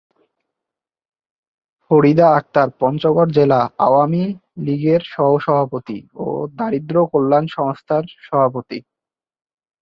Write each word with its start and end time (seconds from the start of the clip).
ফরিদা 1.91 2.27
আখতার 2.35 2.69
পঞ্চগড় 2.79 3.31
জেলা 3.31 3.59
আওয়ামী 3.77 4.23
লীগের 4.57 5.01
সহসভাপতি 5.13 5.99
ও 6.15 6.25
দারিদ্র 6.57 6.95
কল্যাণ 7.11 7.45
সংস্থার 7.47 8.03
সভাপতি। 8.23 8.79